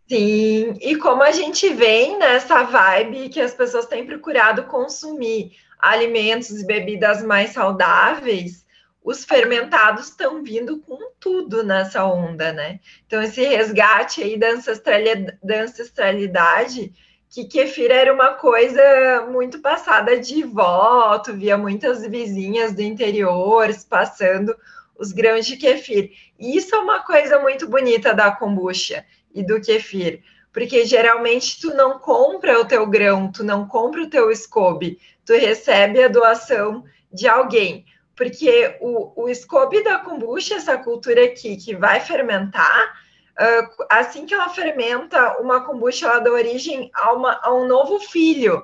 [0.08, 6.50] Sim, e como a gente vem nessa vibe que as pessoas têm procurado consumir alimentos
[6.50, 8.66] e bebidas mais saudáveis,
[9.04, 12.80] os fermentados estão vindo com tudo nessa onda, né?
[13.06, 16.94] Então, esse resgate aí da ancestralidade, da ancestralidade
[17.30, 24.56] que kefir era uma coisa muito passada de voto, via muitas vizinhas do interior passando
[24.98, 26.12] os grãos de kefir.
[26.40, 31.74] E isso é uma coisa muito bonita da kombucha e do kefir, porque geralmente tu
[31.76, 36.84] não compra o teu grão, tu não compra o teu scoby, tu recebe a doação
[37.14, 37.86] de alguém.
[38.20, 42.94] Porque o, o scoby da kombucha, essa cultura aqui que vai fermentar,
[43.40, 47.98] uh, assim que ela fermenta uma kombucha, ela dá origem a, uma, a um novo
[47.98, 48.62] filho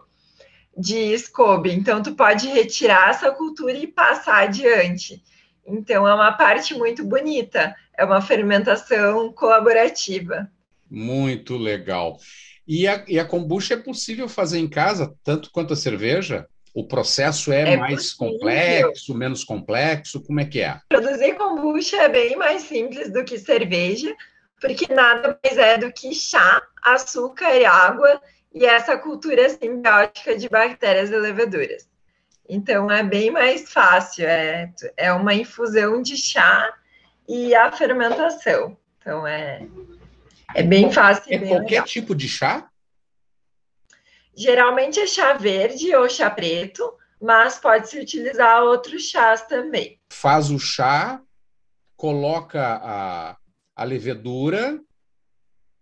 [0.77, 1.71] de scoby.
[1.71, 5.23] Então, tu pode retirar essa cultura e passar adiante.
[5.65, 10.51] Então, é uma parte muito bonita, é uma fermentação colaborativa.
[10.91, 12.17] Muito legal.
[12.67, 16.45] E a, e a kombucha é possível fazer em casa, tanto quanto a cerveja?
[16.75, 18.37] O processo é, é mais possível.
[18.37, 20.21] complexo, menos complexo?
[20.21, 20.77] Como é que é?
[20.89, 24.13] Produzir kombucha é bem mais simples do que cerveja,
[24.59, 28.21] porque nada mais é do que chá, açúcar e água
[28.53, 31.87] e essa cultura simbiótica de bactérias e leveduras.
[32.47, 36.73] Então é bem mais fácil, é, é uma infusão de chá
[37.25, 38.77] e a fermentação.
[38.99, 39.65] Então é,
[40.53, 41.33] é bem fácil.
[41.33, 41.85] É bem qualquer legal.
[41.85, 42.67] tipo de chá?
[44.35, 49.99] Geralmente é chá verde ou chá preto, mas pode-se utilizar outros chás também.
[50.11, 51.21] Faz o chá,
[51.95, 53.37] coloca a,
[53.75, 54.79] a levedura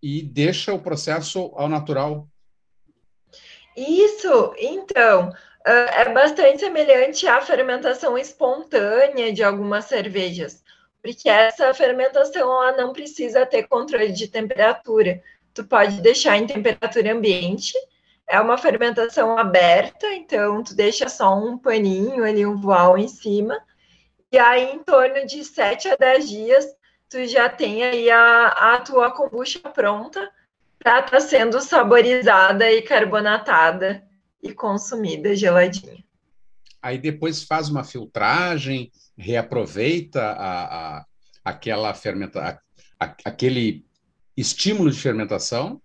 [0.02, 2.28] e deixa o processo ao natural.
[3.76, 5.34] Isso, então,
[5.66, 10.64] é bastante semelhante à fermentação espontânea de algumas cervejas,
[11.02, 15.24] porque essa fermentação ela não precisa ter controle de temperatura.
[15.54, 17.74] Tu pode deixar em temperatura ambiente.
[18.28, 23.60] É uma fermentação aberta, então tu deixa só um paninho ali, um voal em cima.
[24.32, 26.66] E aí, em torno de 7 a 10 dias,
[27.10, 30.32] tu já tem aí a, a tua kombucha pronta
[30.80, 34.04] para estar tá sendo saborizada e carbonatada
[34.42, 36.04] e consumida geladinha.
[36.82, 41.06] Aí depois faz uma filtragem, reaproveita a, a
[41.44, 42.60] aquela fermenta,
[43.00, 43.86] a, aquele
[44.36, 45.82] estímulo de fermentação?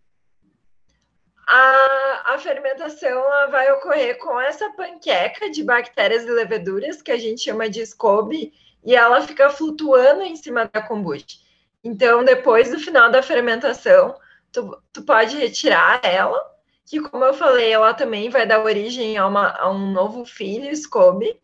[1.50, 7.40] A, a fermentação vai ocorrer com essa panqueca de bactérias e leveduras, que a gente
[7.40, 8.52] chama de SCOBY,
[8.84, 11.38] e ela fica flutuando em cima da kombucha.
[11.82, 14.14] Então, depois do final da fermentação,
[14.52, 16.38] tu, tu pode retirar ela
[16.84, 20.70] que, como eu falei, ela também vai dar origem a, uma, a um novo filho,
[20.70, 21.40] SCOBY,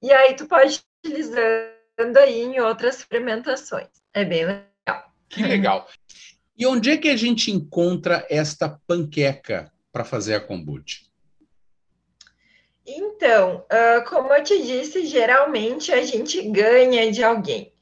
[0.00, 3.88] e aí tu pode utilizando aí em outras fermentações.
[4.14, 5.12] É bem legal.
[5.28, 5.88] Que legal.
[6.60, 11.00] E onde é que a gente encontra esta panqueca para fazer a kombucha?
[12.86, 17.72] Então, uh, como eu te disse, geralmente a gente ganha de alguém.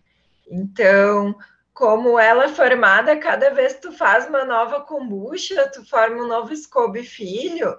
[0.48, 1.36] Então,
[1.74, 6.28] como ela é formada, cada vez que tu faz uma nova kombucha, tu forma um
[6.28, 7.76] novo scoby filho,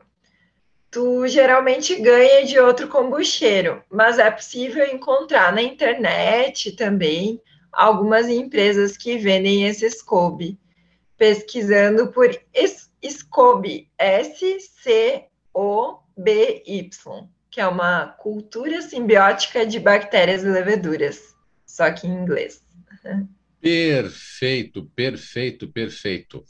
[0.92, 7.42] tu geralmente ganha de outro kombucheiro, mas é possível encontrar na internet também
[7.72, 10.60] algumas empresas que vendem esse scoby,
[11.20, 12.30] pesquisando por
[13.06, 15.30] scoby, S-C-O-B-Y,
[17.52, 22.64] que é uma cultura simbiótica de bactérias e leveduras, só que em inglês.
[23.60, 26.46] Perfeito, perfeito, perfeito.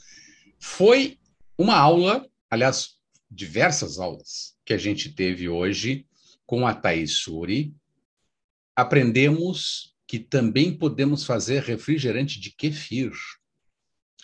[0.58, 1.18] Foi
[1.58, 2.94] uma aula, aliás,
[3.28, 6.06] diversas aulas que a gente teve hoje
[6.46, 7.74] com a Thaís Suri.
[8.76, 13.12] Aprendemos que também podemos fazer refrigerante de kefir.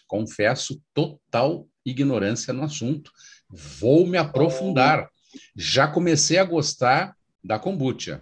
[0.06, 3.10] Confesso total ignorância no assunto.
[3.48, 5.08] Vou me aprofundar.
[5.56, 8.20] Já comecei a gostar da kombucha.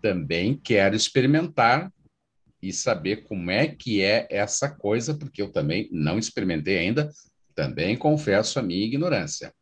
[0.00, 1.92] Também quero experimentar
[2.62, 7.10] e saber como é que é essa coisa, porque eu também não experimentei ainda,
[7.54, 9.52] também confesso a minha ignorância.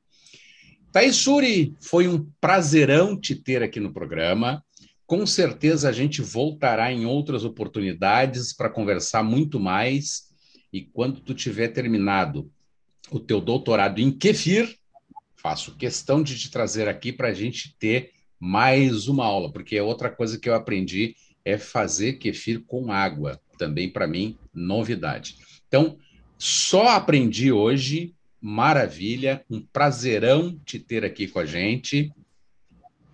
[0.92, 4.62] Taisuri, foi um prazerão te ter aqui no programa.
[5.06, 10.29] Com certeza a gente voltará em outras oportunidades para conversar muito mais.
[10.72, 12.50] E quando tu tiver terminado
[13.10, 14.76] o teu doutorado em kefir,
[15.36, 19.82] faço questão de te trazer aqui para a gente ter mais uma aula, porque é
[19.82, 23.40] outra coisa que eu aprendi é fazer kefir com água.
[23.58, 25.36] Também, para mim, novidade.
[25.68, 25.98] Então,
[26.38, 32.10] só aprendi hoje, maravilha, um prazerão te ter aqui com a gente.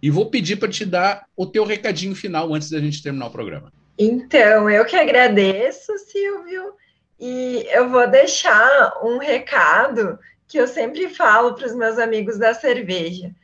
[0.00, 3.32] E vou pedir para te dar o teu recadinho final antes da gente terminar o
[3.32, 3.72] programa.
[3.98, 6.74] Então, eu que agradeço, Silvio.
[7.18, 12.54] E eu vou deixar um recado que eu sempre falo para os meus amigos da
[12.54, 13.34] cerveja.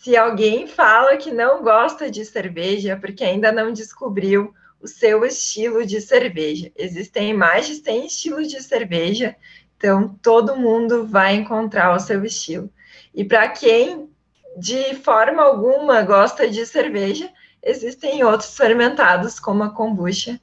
[0.00, 5.84] Se alguém fala que não gosta de cerveja, porque ainda não descobriu o seu estilo
[5.84, 6.70] de cerveja.
[6.76, 9.36] Existem mais de 100 estilos de cerveja,
[9.76, 12.70] então todo mundo vai encontrar o seu estilo.
[13.14, 14.08] E para quem
[14.56, 17.30] de forma alguma gosta de cerveja,
[17.62, 20.40] existem outros fermentados como a kombucha.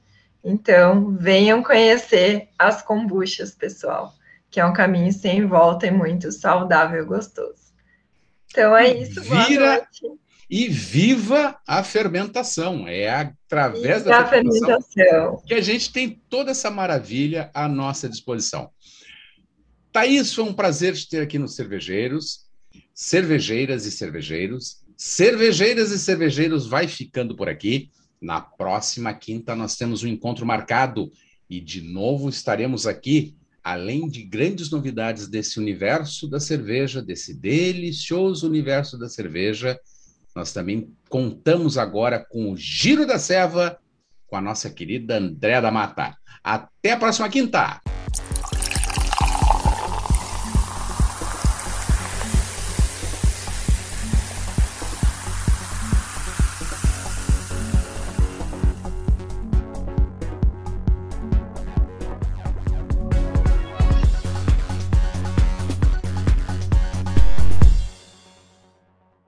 [0.48, 4.14] Então, venham conhecer as kombuchas, pessoal,
[4.48, 7.66] que é um caminho sem volta e muito saudável e gostoso.
[8.48, 9.20] Então é isso.
[9.22, 9.84] Vira
[10.48, 12.86] e viva a fermentação.
[12.86, 18.70] É através da fermentação, fermentação, que a gente tem toda essa maravilha à nossa disposição.
[19.92, 22.46] Thaís, foi um prazer te ter aqui nos Cervejeiros,
[22.94, 24.84] cervejeiras e cervejeiros.
[24.96, 27.90] Cervejeiras e cervejeiros vai ficando por aqui.
[28.20, 31.10] Na próxima quinta nós temos um encontro marcado
[31.48, 38.46] e de novo estaremos aqui, além de grandes novidades desse universo da cerveja, desse delicioso
[38.46, 39.78] universo da cerveja
[40.36, 43.78] nós também contamos agora com o Giro da Serva,
[44.26, 46.14] com a nossa querida Andréa da Mata.
[46.44, 47.80] Até a próxima quinta!